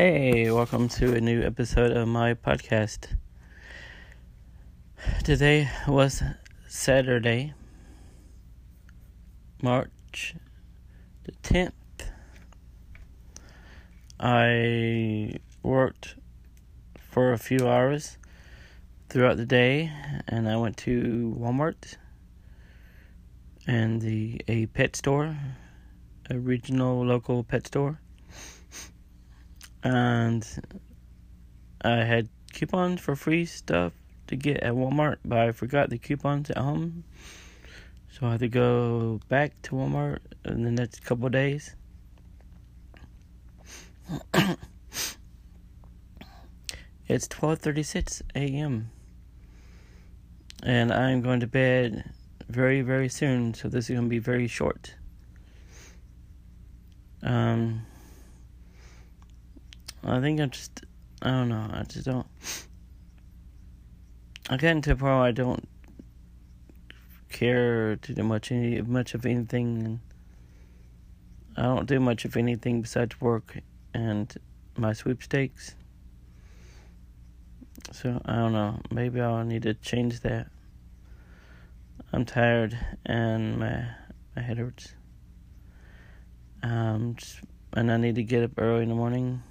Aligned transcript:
Hey, 0.00 0.48
welcome 0.52 0.88
to 0.90 1.16
a 1.16 1.20
new 1.20 1.42
episode 1.42 1.90
of 1.90 2.06
my 2.06 2.32
podcast. 2.32 3.16
Today 5.24 5.68
was 5.88 6.22
Saturday, 6.68 7.52
March 9.60 10.36
the 11.24 11.32
10th. 11.42 11.72
I 14.20 15.40
worked 15.64 16.14
for 16.96 17.32
a 17.32 17.38
few 17.38 17.66
hours 17.66 18.18
throughout 19.08 19.36
the 19.36 19.46
day 19.46 19.90
and 20.28 20.48
I 20.48 20.54
went 20.58 20.76
to 20.76 21.36
Walmart 21.36 21.96
and 23.66 24.00
the 24.00 24.42
a 24.46 24.66
pet 24.66 24.94
store, 24.94 25.36
a 26.30 26.38
regional 26.38 27.04
local 27.04 27.42
pet 27.42 27.66
store 27.66 27.98
and 29.82 30.46
I 31.82 32.04
had 32.04 32.28
coupons 32.52 33.00
for 33.00 33.14
free 33.14 33.46
stuff 33.46 33.92
to 34.26 34.36
get 34.36 34.58
at 34.58 34.74
Walmart, 34.74 35.16
but 35.24 35.38
I 35.38 35.52
forgot 35.52 35.90
the 35.90 35.98
coupons 35.98 36.50
at 36.50 36.58
home. 36.58 37.04
So 38.10 38.26
I 38.26 38.32
had 38.32 38.40
to 38.40 38.48
go 38.48 39.20
back 39.28 39.60
to 39.62 39.72
Walmart 39.72 40.18
in 40.44 40.64
the 40.64 40.70
next 40.70 41.04
couple 41.04 41.28
days. 41.28 41.76
it's 47.06 47.28
12:36 47.28 48.22
a.m. 48.34 48.90
and 50.62 50.92
I'm 50.92 51.20
going 51.20 51.40
to 51.40 51.46
bed 51.46 52.10
very 52.48 52.80
very 52.80 53.08
soon, 53.08 53.54
so 53.54 53.68
this 53.68 53.84
is 53.84 53.90
going 53.94 54.06
to 54.06 54.10
be 54.10 54.18
very 54.18 54.48
short. 54.48 54.94
Um 57.22 57.86
I 60.04 60.20
think 60.20 60.40
I 60.40 60.46
just, 60.46 60.84
I 61.22 61.30
don't 61.30 61.48
know, 61.48 61.68
I 61.72 61.82
just 61.82 62.06
don't. 62.06 62.26
I 64.50 64.56
get 64.56 64.70
into 64.70 64.92
a 64.92 64.96
point 64.96 65.02
where 65.02 65.22
I 65.22 65.32
don't 65.32 65.68
care 67.28 67.96
to 67.96 68.14
do 68.14 68.22
much 68.22 68.50
any 68.50 68.80
much 68.80 69.14
of 69.14 69.26
anything. 69.26 70.00
I 71.56 71.62
don't 71.62 71.86
do 71.86 72.00
much 72.00 72.24
of 72.24 72.36
anything 72.36 72.80
besides 72.80 73.20
work 73.20 73.58
and 73.92 74.34
my 74.76 74.92
sweepstakes. 74.92 75.74
So 77.92 78.20
I 78.24 78.36
don't 78.36 78.52
know. 78.52 78.80
Maybe 78.90 79.20
I'll 79.20 79.44
need 79.44 79.62
to 79.62 79.74
change 79.74 80.20
that. 80.20 80.48
I'm 82.12 82.24
tired 82.24 82.78
and 83.04 83.58
my 83.58 83.86
my 84.34 84.42
head 84.42 84.58
hurts. 84.58 84.94
Um, 86.62 87.14
just, 87.16 87.40
and 87.74 87.90
I 87.92 87.96
need 87.96 88.14
to 88.16 88.22
get 88.22 88.44
up 88.44 88.52
early 88.56 88.82
in 88.82 88.88
the 88.88 88.94
morning. 88.94 89.42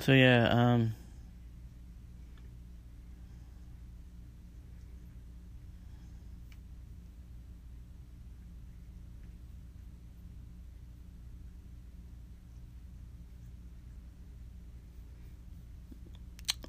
So 0.00 0.12
yeah, 0.12 0.48
um 0.48 0.94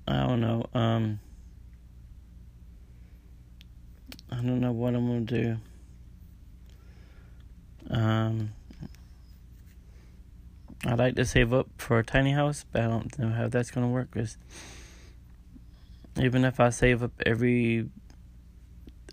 I 0.07 0.27
don't 0.27 0.41
know. 0.41 0.65
Um 0.73 1.19
I 4.29 4.35
don't 4.35 4.59
know 4.59 4.73
what 4.73 4.93
I'm 4.93 5.07
gonna 5.07 5.21
do. 5.21 5.57
Um 7.89 8.51
I'd 10.85 10.97
like 10.97 11.15
to 11.15 11.25
save 11.25 11.53
up 11.53 11.67
for 11.77 11.99
a 11.99 12.03
tiny 12.03 12.31
house, 12.31 12.65
but 12.71 12.81
I 12.81 12.87
don't 12.87 13.19
know 13.19 13.29
how 13.29 13.47
that's 13.47 13.69
gonna 13.69 13.87
work. 13.87 14.09
Cause 14.11 14.37
even 16.19 16.43
if 16.43 16.59
I 16.59 16.71
save 16.71 17.03
up 17.03 17.11
every 17.23 17.87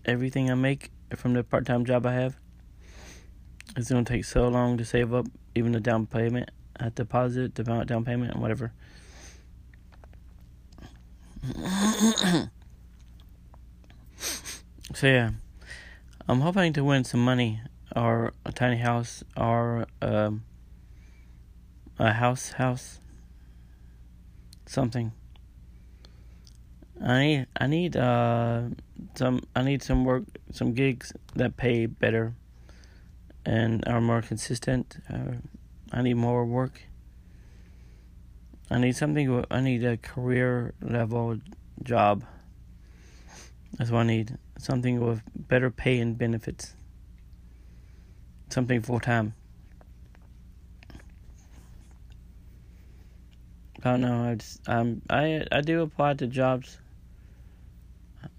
everything 0.06 0.50
I 0.50 0.54
make 0.54 0.90
from 1.14 1.34
the 1.34 1.44
part 1.44 1.66
time 1.66 1.84
job 1.84 2.06
I 2.06 2.14
have, 2.14 2.36
it's 3.76 3.90
gonna 3.90 4.04
take 4.04 4.24
so 4.24 4.48
long 4.48 4.78
to 4.78 4.84
save 4.84 5.12
up 5.12 5.26
even 5.54 5.72
the 5.72 5.80
down 5.80 6.06
payment, 6.06 6.50
a 6.76 6.88
deposit, 6.88 7.54
the 7.54 7.62
down 7.62 8.02
payment, 8.02 8.32
and 8.32 8.40
whatever. 8.40 8.72
so 14.94 15.06
yeah, 15.06 15.32
I'm 16.26 16.40
hoping 16.40 16.72
to 16.72 16.82
win 16.82 17.04
some 17.04 17.22
money 17.22 17.60
or 17.94 18.32
a 18.46 18.52
tiny 18.52 18.78
house 18.78 19.22
or 19.36 19.86
um 20.00 20.44
a 21.98 22.12
house 22.12 22.52
house. 22.52 23.00
Something. 24.66 25.12
I 27.02 27.18
need 27.20 27.46
i 27.56 27.66
need 27.66 27.96
uh 27.96 28.62
some 29.14 29.40
i 29.54 29.62
need 29.62 29.84
some 29.84 30.04
work 30.04 30.24
some 30.50 30.74
gigs 30.74 31.12
that 31.36 31.56
pay 31.56 31.86
better 31.86 32.34
and 33.46 33.86
are 33.86 34.00
more 34.00 34.22
consistent. 34.22 34.98
Uh, 35.12 35.36
i 35.92 36.02
need 36.02 36.14
more 36.14 36.44
work. 36.44 36.82
I 38.70 38.78
need 38.78 38.96
something 38.96 39.44
i 39.50 39.60
need 39.60 39.84
a 39.84 39.96
career 39.96 40.74
level 40.82 41.38
job. 41.82 42.24
That's 43.76 43.90
what 43.90 44.00
i 44.00 44.04
need. 44.04 44.36
Something 44.58 45.00
with 45.00 45.22
better 45.34 45.70
pay 45.70 45.98
and 46.00 46.18
benefits. 46.18 46.74
Something 48.50 48.82
full 48.82 49.00
time 49.00 49.34
I 53.84 53.90
don't 53.92 54.00
know. 54.00 54.30
I 54.30 54.34
just 54.34 54.68
um 54.68 55.02
I 55.08 55.44
I 55.52 55.60
do 55.60 55.82
apply 55.82 56.14
to 56.14 56.26
jobs, 56.26 56.78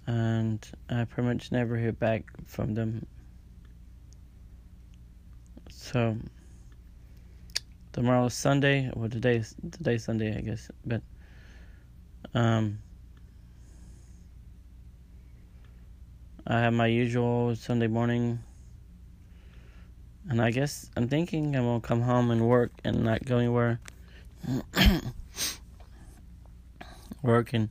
and 0.06 0.66
I 0.90 1.06
pretty 1.06 1.30
much 1.30 1.52
never 1.52 1.78
hear 1.78 1.94
back 1.94 2.24
from 2.46 2.74
them. 2.74 3.06
So 5.70 6.18
tomorrow 7.94 8.26
is 8.26 8.34
Sunday. 8.34 8.92
Well, 8.94 9.10
today's 9.10 9.56
today's 9.72 10.04
Sunday, 10.04 10.38
I 10.38 10.42
guess. 10.42 10.70
But 10.86 11.02
um, 12.34 12.80
I 16.46 16.60
have 16.60 16.74
my 16.74 16.88
usual 16.88 17.56
Sunday 17.56 17.88
morning. 17.88 18.40
And 20.30 20.42
I 20.42 20.52
guess 20.52 20.92
I'm 20.96 21.08
thinking 21.08 21.56
I'm 21.56 21.64
gonna 21.64 21.80
come 21.80 22.02
home 22.02 22.30
and 22.30 22.48
work 22.48 22.72
and 22.84 23.04
not 23.04 23.24
go 23.26 23.38
anywhere. 23.38 23.80
working. 27.22 27.70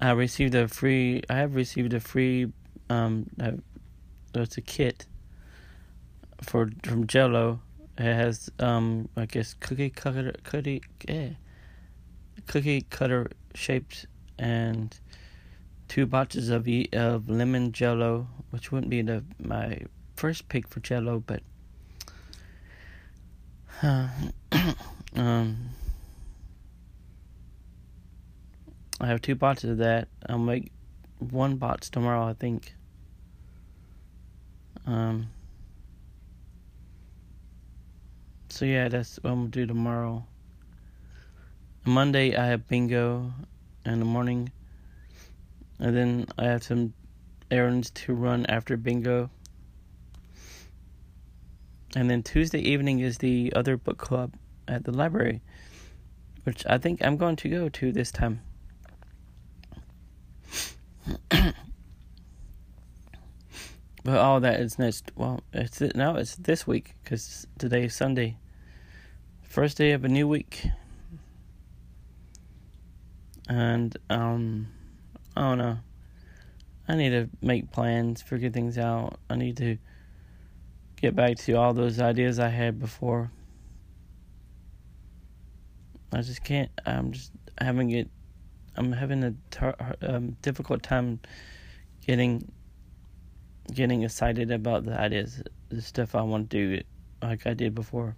I 0.00 0.10
received 0.10 0.54
a 0.54 0.68
free. 0.68 1.22
I 1.30 1.34
have 1.36 1.54
received 1.54 1.94
a 1.94 2.00
free. 2.00 2.52
Um, 2.90 3.30
that's 4.32 4.56
a 4.56 4.60
kit 4.60 5.06
for 6.42 6.70
from 6.82 7.06
Jello. 7.06 7.60
It 7.96 8.12
has 8.12 8.50
um, 8.58 9.08
I 9.16 9.26
guess 9.26 9.54
cookie 9.54 9.90
cutter, 9.90 10.34
cookie, 10.42 10.82
yeah, 11.08 11.30
cookie 12.46 12.82
cutter 12.82 13.30
shaped 13.54 14.06
and 14.38 14.98
two 15.88 16.06
boxes 16.06 16.50
of 16.50 16.68
of 16.92 17.28
lemon 17.28 17.72
Jello, 17.72 18.28
which 18.50 18.72
wouldn't 18.72 18.90
be 18.90 19.02
the 19.02 19.24
my 19.38 19.80
first 20.16 20.48
pick 20.48 20.68
for 20.68 20.80
Jello, 20.80 21.22
but 21.24 21.42
uh, 23.82 24.08
um 25.16 25.63
I 29.04 29.08
have 29.08 29.20
two 29.20 29.34
boxes 29.34 29.68
of 29.72 29.76
that. 29.78 30.08
I'll 30.30 30.38
make 30.38 30.72
one 31.18 31.56
box 31.56 31.90
tomorrow, 31.90 32.26
I 32.26 32.32
think. 32.32 32.74
Um. 34.86 35.28
So 38.48 38.64
yeah, 38.64 38.88
that's 38.88 39.18
what 39.20 39.30
I'm 39.30 39.40
gonna 39.40 39.48
do 39.48 39.66
tomorrow. 39.66 40.24
Monday 41.84 42.34
I 42.34 42.46
have 42.46 42.66
bingo 42.66 43.30
in 43.84 43.98
the 43.98 44.06
morning, 44.06 44.50
and 45.78 45.94
then 45.94 46.26
I 46.38 46.44
have 46.44 46.62
some 46.62 46.94
errands 47.50 47.90
to 47.90 48.14
run 48.14 48.46
after 48.46 48.78
bingo. 48.78 49.28
And 51.94 52.08
then 52.08 52.22
Tuesday 52.22 52.60
evening 52.60 53.00
is 53.00 53.18
the 53.18 53.52
other 53.54 53.76
book 53.76 53.98
club 53.98 54.32
at 54.66 54.84
the 54.84 54.92
library, 54.92 55.42
which 56.44 56.64
I 56.64 56.78
think 56.78 57.04
I'm 57.04 57.18
going 57.18 57.36
to 57.36 57.50
go 57.50 57.68
to 57.68 57.92
this 57.92 58.10
time. 58.10 58.40
But 64.04 64.18
all 64.18 64.38
that 64.40 64.60
is 64.60 64.78
next. 64.78 65.10
Well, 65.16 65.40
it's 65.52 65.80
now 65.80 66.16
it's 66.16 66.36
this 66.36 66.66
week 66.66 66.94
because 67.02 67.46
today 67.58 67.84
is 67.84 67.94
Sunday, 67.94 68.36
first 69.42 69.78
day 69.78 69.92
of 69.92 70.04
a 70.04 70.08
new 70.08 70.28
week, 70.28 70.66
and 73.48 73.96
um, 74.10 74.68
I 75.34 75.40
don't 75.40 75.58
know. 75.58 75.78
I 76.86 76.96
need 76.96 77.10
to 77.10 77.30
make 77.40 77.72
plans, 77.72 78.20
figure 78.20 78.50
things 78.50 78.76
out. 78.76 79.18
I 79.30 79.36
need 79.36 79.56
to 79.56 79.78
get 81.00 81.16
back 81.16 81.38
to 81.38 81.54
all 81.54 81.72
those 81.72 81.98
ideas 81.98 82.38
I 82.38 82.48
had 82.48 82.78
before. 82.78 83.30
I 86.12 86.20
just 86.20 86.44
can't. 86.44 86.70
I'm 86.84 87.12
just 87.12 87.32
having 87.58 87.90
it. 87.90 88.10
I'm 88.76 88.92
having 88.92 89.24
a 89.24 89.34
tar, 89.50 89.74
um, 90.02 90.36
difficult 90.42 90.82
time 90.82 91.20
getting 92.06 92.52
getting 93.72 94.02
excited 94.02 94.50
about 94.50 94.84
the 94.84 94.98
ideas, 94.98 95.42
the 95.68 95.82
stuff 95.82 96.14
I 96.14 96.22
want 96.22 96.50
to 96.50 96.76
do, 96.76 96.82
like 97.22 97.46
I 97.46 97.54
did 97.54 97.74
before. 97.74 98.16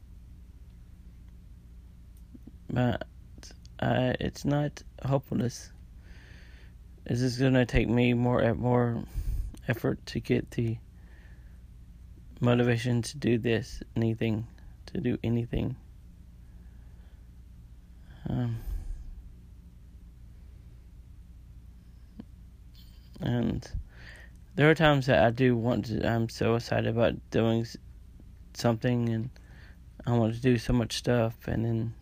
But 2.71 3.07
uh, 3.81 4.15
it's 4.19 4.45
not 4.45 4.83
hopeless. 5.05 5.71
It's 7.05 7.21
just 7.21 7.39
gonna 7.39 7.65
take 7.65 7.89
me 7.89 8.15
more 8.15 8.55
more 8.55 9.05
effort 9.69 10.05
to 10.07 10.21
get 10.21 10.51
the 10.53 10.79
motivation 12.41 13.03
to 13.03 13.17
do 13.17 13.39
this, 13.39 13.83
anything, 13.95 14.47
to 14.87 15.01
do 15.01 15.19
anything. 15.23 15.77
Um, 18.29 18.59
and 23.21 23.71
there 24.57 24.71
are 24.71 24.75
times 24.75 25.07
that 25.07 25.23
I 25.23 25.31
do 25.31 25.55
want 25.55 25.87
to. 25.87 26.07
I'm 26.07 26.29
so 26.31 26.55
excited 26.55 26.89
about 26.89 27.15
doing 27.31 27.67
something, 28.55 29.11
and 29.11 29.31
I 30.07 30.13
want 30.17 30.35
to 30.35 30.41
do 30.41 30.57
so 30.57 30.73
much 30.73 30.97
stuff, 30.97 31.35
and 31.47 31.65
then 31.65 31.95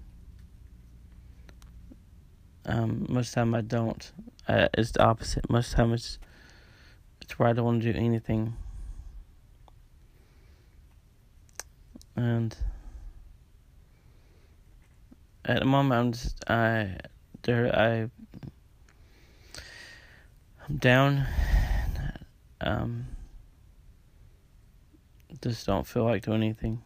um, 2.66 3.06
most 3.08 3.28
of 3.28 3.34
the 3.34 3.40
time 3.40 3.54
I 3.56 3.60
don't. 3.60 4.12
Uh, 4.46 4.68
it's 4.74 4.92
the 4.92 5.02
opposite. 5.02 5.50
Most 5.50 5.72
time 5.72 5.92
it's 5.92 6.18
it's 7.20 7.38
where 7.38 7.48
I 7.48 7.52
don't 7.52 7.64
want 7.64 7.82
to 7.82 7.92
do 7.92 7.98
anything. 7.98 8.54
And 12.14 12.56
at 15.44 15.58
the 15.58 15.64
moment, 15.64 16.00
I'm 16.00 16.12
just 16.12 16.44
I 16.48 16.98
there 17.42 17.76
I 17.76 18.10
I'm 20.68 20.76
down. 20.78 21.26
Um, 22.60 23.06
just 25.42 25.66
don't 25.66 25.86
feel 25.86 26.04
like 26.04 26.24
doing 26.24 26.42
anything. 26.42 26.82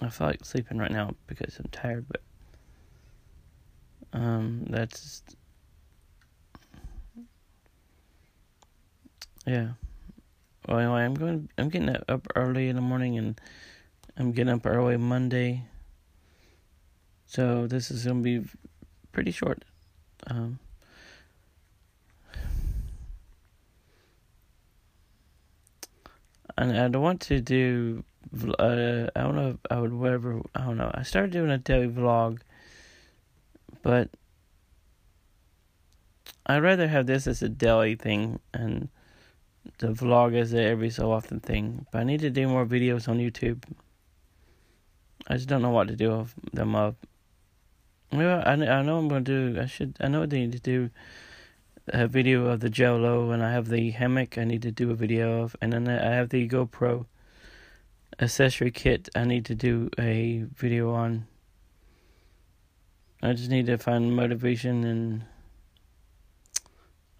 I 0.00 0.08
feel 0.08 0.26
like 0.26 0.44
sleeping 0.44 0.78
right 0.78 0.90
now 0.90 1.14
because 1.26 1.58
I'm 1.58 1.70
tired, 1.70 2.06
but 2.08 2.20
um, 4.12 4.64
that's 4.68 5.00
just, 5.02 5.36
yeah. 9.46 9.68
Well, 10.68 10.78
anyway, 10.78 11.02
I'm 11.02 11.14
going. 11.14 11.48
I'm 11.58 11.68
getting 11.68 11.96
up 12.08 12.26
early 12.36 12.68
in 12.68 12.76
the 12.76 12.82
morning, 12.82 13.18
and 13.18 13.40
I'm 14.16 14.32
getting 14.32 14.52
up 14.52 14.64
early 14.64 14.96
Monday. 14.96 15.64
So 17.26 17.66
this 17.66 17.90
is 17.90 18.04
gonna 18.04 18.20
be 18.20 18.44
pretty 19.10 19.32
short. 19.32 19.64
Um, 20.28 20.58
and 26.56 26.78
I 26.78 26.88
don't 26.88 27.02
want 27.02 27.20
to 27.22 27.40
do. 27.40 28.04
Uh, 28.58 29.08
I 29.16 29.20
don't 29.20 29.36
know 29.36 29.50
if 29.50 29.56
I 29.70 29.80
would 29.80 29.92
whatever. 29.92 30.40
I 30.54 30.64
don't 30.64 30.76
know. 30.76 30.90
I 30.94 31.02
started 31.02 31.32
doing 31.32 31.50
a 31.50 31.58
daily 31.58 31.88
vlog 31.88 32.40
but 33.82 34.10
I'd 36.46 36.62
rather 36.62 36.88
have 36.88 37.06
this 37.06 37.26
as 37.26 37.42
a 37.42 37.48
daily 37.48 37.96
thing 37.96 38.40
and 38.54 38.88
the 39.78 39.88
vlog 39.88 40.34
as 40.34 40.54
a 40.54 40.62
every 40.62 40.90
so 40.90 41.12
often 41.12 41.40
thing. 41.40 41.86
But 41.92 42.00
I 42.00 42.04
need 42.04 42.20
to 42.20 42.30
do 42.30 42.48
more 42.48 42.64
videos 42.66 43.08
on 43.08 43.18
YouTube. 43.18 43.64
I 45.28 45.34
just 45.34 45.48
don't 45.48 45.62
know 45.62 45.70
what 45.70 45.88
to 45.88 45.96
do 45.96 46.18
with 46.18 46.34
them 46.52 46.74
up. 46.74 46.96
Well, 48.12 48.42
I, 48.44 48.52
I 48.52 48.82
know 48.82 48.98
I'm 48.98 49.08
to 49.08 49.20
do, 49.20 49.60
I 49.60 49.66
should, 49.66 49.96
I 50.00 50.08
know 50.08 50.20
what 50.20 50.32
I 50.32 50.36
need 50.36 50.52
to 50.52 50.60
do 50.60 50.90
a 51.88 52.06
video 52.06 52.46
of 52.46 52.60
the 52.60 52.70
Jello 52.70 53.30
and 53.30 53.42
I 53.42 53.52
have 53.52 53.68
the 53.68 53.90
hammock 53.90 54.38
I 54.38 54.44
need 54.44 54.62
to 54.62 54.70
do 54.70 54.90
a 54.90 54.94
video 54.94 55.42
of. 55.42 55.56
And 55.60 55.72
then 55.72 55.88
I 55.88 56.14
have 56.14 56.28
the 56.28 56.48
GoPro 56.48 57.06
accessory 58.20 58.70
kit 58.70 59.08
I 59.16 59.24
need 59.24 59.44
to 59.46 59.54
do 59.54 59.90
a 59.98 60.44
video 60.54 60.92
on. 60.92 61.26
I 63.22 63.32
just 63.32 63.50
need 63.50 63.66
to 63.66 63.78
find 63.78 64.14
motivation 64.14 64.84
and 64.84 65.24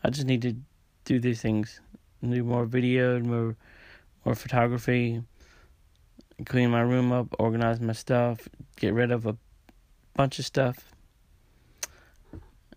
I 0.02 0.10
just 0.10 0.26
need 0.26 0.42
to 0.42 0.56
do 1.04 1.20
these 1.20 1.40
things. 1.40 1.80
Do 2.22 2.44
more 2.44 2.66
video, 2.66 3.18
more 3.20 3.56
more 4.24 4.34
photography, 4.36 5.22
clean 6.46 6.70
my 6.70 6.80
room 6.80 7.10
up, 7.10 7.34
organize 7.38 7.80
my 7.80 7.92
stuff, 7.92 8.48
get 8.76 8.94
rid 8.94 9.10
of 9.10 9.26
a 9.26 9.36
bunch 10.14 10.38
of 10.38 10.44
stuff 10.44 10.92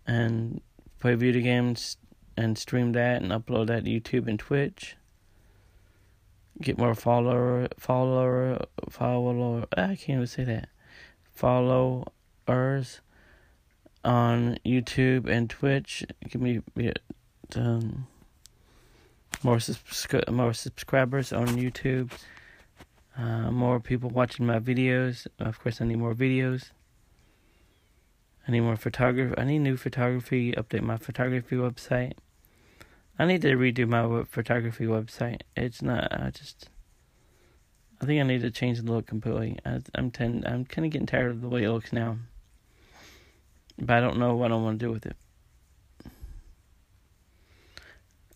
and 0.06 0.60
play 0.98 1.14
video 1.14 1.42
games 1.42 1.96
and 2.36 2.58
stream 2.58 2.92
that 2.92 3.22
and 3.22 3.32
upload 3.32 3.68
that 3.68 3.84
to 3.84 3.90
YouTube 3.90 4.28
and 4.28 4.38
Twitch. 4.38 4.96
Get 6.60 6.78
more 6.78 6.94
follower 6.94 7.68
follower 7.78 8.64
follower 8.88 9.66
I 9.76 9.96
can't 9.96 10.08
even 10.08 10.26
say 10.26 10.44
that. 10.44 10.68
Followers 11.34 13.00
on 14.04 14.58
YouTube 14.64 15.28
and 15.28 15.50
Twitch. 15.50 16.04
Give 16.30 16.40
me 16.40 16.60
um, 17.54 18.06
more 19.42 19.56
subscri- 19.56 20.30
more 20.30 20.54
subscribers 20.54 21.32
on 21.32 21.48
YouTube. 21.48 22.10
Uh, 23.18 23.50
more 23.50 23.80
people 23.80 24.10
watching 24.10 24.46
my 24.46 24.58
videos. 24.58 25.26
Of 25.38 25.58
course, 25.60 25.80
I 25.80 25.84
need 25.84 25.98
more 25.98 26.14
videos. 26.14 26.70
Need 28.48 28.60
more 28.60 28.76
photography. 28.76 29.34
I 29.36 29.44
need 29.44 29.58
new 29.58 29.76
photography. 29.76 30.52
Update 30.52 30.82
my 30.82 30.96
photography 30.96 31.56
website. 31.56 32.12
I 33.18 33.26
need 33.26 33.42
to 33.42 33.56
redo 33.56 33.88
my 33.88 34.24
photography 34.24 34.86
website. 34.86 35.40
It's 35.56 35.82
not. 35.82 36.12
I 36.12 36.30
just. 36.30 36.70
I 38.00 38.04
think 38.04 38.20
I 38.20 38.24
need 38.24 38.42
to 38.42 38.50
change 38.50 38.80
the 38.80 38.92
look 38.92 39.06
completely. 39.06 39.58
I, 39.64 39.80
I'm 39.94 40.10
ten. 40.10 40.44
I'm 40.46 40.64
kind 40.64 40.86
of 40.86 40.92
getting 40.92 41.06
tired 41.06 41.32
of 41.32 41.40
the 41.40 41.48
way 41.48 41.64
it 41.64 41.70
looks 41.70 41.92
now. 41.92 42.18
But 43.78 43.96
I 43.96 44.00
don't 44.00 44.18
know 44.18 44.36
what 44.36 44.52
I 44.52 44.54
want 44.54 44.78
to 44.78 44.86
do 44.86 44.92
with 44.92 45.06
it. 45.06 45.16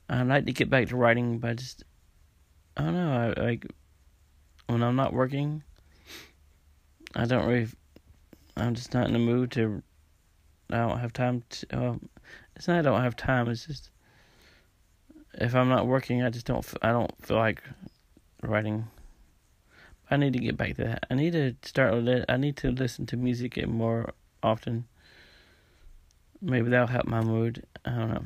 I'd 0.09 0.27
like 0.27 0.47
to 0.47 0.53
get 0.53 0.69
back 0.69 0.89
to 0.89 0.97
writing, 0.97 1.39
but 1.39 1.51
I 1.51 1.55
just 1.55 1.85
I 2.77 2.83
don't 2.83 2.95
know. 2.95 3.35
I 3.37 3.41
like 3.41 3.67
when 4.67 4.83
I'm 4.83 4.97
not 4.97 5.13
working. 5.13 5.63
I 7.15 7.27
don't 7.27 7.47
really. 7.47 7.69
I'm 8.57 8.75
just 8.75 8.93
not 8.93 9.07
in 9.07 9.13
the 9.13 9.21
mood 9.21 9.53
to. 9.53 9.83
I 10.73 10.79
don't 10.79 10.99
have 10.99 11.13
time 11.13 11.43
to. 11.49 11.67
Uh, 11.77 11.95
it's 12.57 12.69
not 12.69 12.79
I 12.79 12.83
don't 12.83 13.03
have 13.03 13.17
time. 13.17 13.49
It's 13.49 13.67
just 13.67 13.91
if 15.35 15.55
I'm 15.55 15.69
not 15.69 15.87
working, 15.87 16.23
I 16.23 16.31
just 16.31 16.47
don't. 16.47 16.67
I 16.83 16.93
don't 16.93 17.13
feel 17.25 17.37
like 17.37 17.63
writing. 18.43 18.89
I 20.11 20.17
need 20.17 20.33
to 20.33 20.39
get 20.39 20.57
back 20.57 20.77
to 20.77 20.85
that. 20.85 21.07
I 21.11 21.15
need 21.15 21.33
to 21.33 21.55
start. 21.63 21.95
I 22.29 22.37
need 22.37 22.57
to 22.59 22.71
listen 22.71 23.07
to 23.07 23.17
music 23.17 23.65
more 23.67 24.13
often. 24.43 24.87
Maybe 26.43 26.71
that'll 26.71 26.89
help 26.89 27.07
my 27.07 27.21
mood. 27.21 27.65
I 27.85 27.91
don't 27.91 28.09
know. 28.09 28.23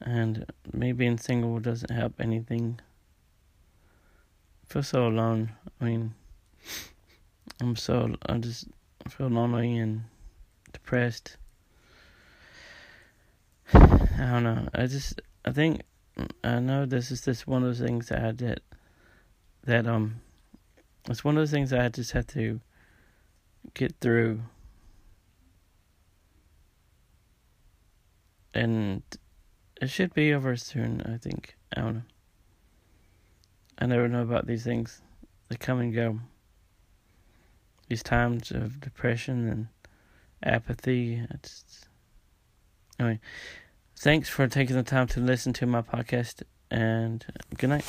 And 0.00 0.46
me 0.72 0.92
being 0.92 1.18
single 1.18 1.58
doesn't 1.58 1.90
help 1.90 2.14
anything. 2.20 2.80
I 4.62 4.72
feel 4.72 4.82
so 4.82 5.06
alone. 5.06 5.52
I 5.80 5.84
mean, 5.84 6.14
I'm 7.60 7.76
so 7.76 8.14
I 8.26 8.38
just 8.38 8.68
feel 9.08 9.28
lonely 9.28 9.78
and 9.78 10.04
depressed. 10.86 11.36
I 13.74 14.30
don't 14.30 14.44
know. 14.44 14.68
I 14.72 14.86
just 14.86 15.20
I 15.44 15.50
think 15.50 15.82
I 16.44 16.60
know 16.60 16.86
this 16.86 17.10
is 17.10 17.22
just 17.22 17.48
one 17.48 17.64
of 17.64 17.68
those 17.68 17.84
things 17.84 18.08
that 18.08 18.22
I 18.24 18.30
did 18.30 18.60
that 19.64 19.88
um 19.88 20.20
it's 21.10 21.24
one 21.24 21.36
of 21.36 21.40
those 21.40 21.50
things 21.50 21.70
that 21.70 21.80
I 21.80 21.88
just 21.88 22.12
had 22.12 22.28
to 22.28 22.60
get 23.74 23.96
through 24.00 24.42
and 28.54 29.02
it 29.82 29.90
should 29.90 30.14
be 30.14 30.32
over 30.32 30.54
soon. 30.56 31.02
I 31.02 31.18
think. 31.18 31.56
I 31.76 31.80
don't 31.80 31.94
know. 31.96 32.02
I 33.78 33.86
never 33.86 34.08
know 34.08 34.22
about 34.22 34.46
these 34.46 34.62
things. 34.62 35.02
They 35.48 35.56
come 35.56 35.80
and 35.80 35.92
go. 35.92 36.20
These 37.88 38.04
times 38.04 38.52
of 38.52 38.80
depression 38.80 39.48
and 39.48 39.66
apathy. 40.42 41.24
It's 41.30 41.86
anyway. 42.98 43.20
Thanks 43.98 44.28
for 44.28 44.46
taking 44.46 44.76
the 44.76 44.82
time 44.82 45.06
to 45.08 45.20
listen 45.20 45.52
to 45.54 45.66
my 45.66 45.82
podcast, 45.82 46.42
and 46.70 47.24
good 47.56 47.70
night. 47.70 47.84